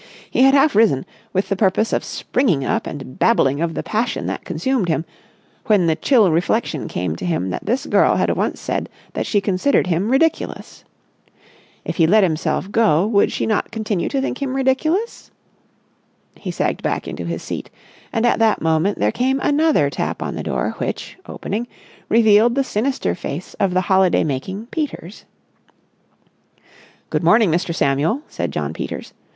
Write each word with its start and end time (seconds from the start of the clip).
He 0.31 0.41
had 0.41 0.55
half 0.55 0.73
risen, 0.75 1.05
with 1.31 1.49
the 1.49 1.55
purpose 1.55 1.93
of 1.93 2.03
springing 2.03 2.65
up 2.65 2.87
and 2.87 3.19
babbling 3.19 3.61
of 3.61 3.75
the 3.75 3.83
passion 3.83 4.25
that 4.25 4.43
consumed 4.45 4.89
him, 4.89 5.05
when 5.67 5.85
the 5.85 5.95
chill 5.95 6.31
reflection 6.31 6.87
came 6.87 7.15
to 7.15 7.23
him 7.23 7.51
that 7.51 7.67
this 7.67 7.85
girl 7.85 8.15
had 8.15 8.35
once 8.35 8.59
said 8.59 8.89
that 9.13 9.27
she 9.27 9.39
considered 9.39 9.85
him 9.85 10.09
ridiculous. 10.09 10.83
If 11.85 11.97
he 11.97 12.07
let 12.07 12.23
himself 12.23 12.71
go, 12.71 13.05
would 13.05 13.31
she 13.31 13.45
not 13.45 13.69
continue 13.69 14.09
to 14.09 14.19
think 14.19 14.41
him 14.41 14.55
ridiculous? 14.55 15.29
He 16.35 16.49
sagged 16.49 16.81
back 16.81 17.07
into 17.07 17.25
his 17.25 17.43
seat; 17.43 17.69
and 18.11 18.25
at 18.25 18.39
that 18.39 18.59
moment 18.59 18.97
there 18.97 19.11
came 19.11 19.39
another 19.39 19.91
tap 19.91 20.23
on 20.23 20.33
the 20.33 20.41
door 20.41 20.73
which, 20.79 21.15
opening, 21.27 21.67
revealed 22.09 22.55
the 22.55 22.63
sinister 22.63 23.13
face 23.13 23.53
of 23.59 23.75
the 23.75 23.81
holiday 23.81 24.23
making 24.23 24.65
Peters. 24.71 25.25
"Good 27.11 27.23
morning, 27.23 27.51
Mr. 27.51 27.71
Samuel," 27.71 28.23
said 28.27 28.51
Jno. 28.51 28.73
Peters. 28.73 29.13